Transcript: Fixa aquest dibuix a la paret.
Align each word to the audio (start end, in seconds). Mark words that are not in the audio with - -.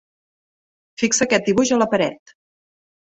Fixa 1.01 1.23
aquest 1.27 1.45
dibuix 1.49 1.73
a 1.75 1.77
la 1.83 1.89
paret. 1.91 2.33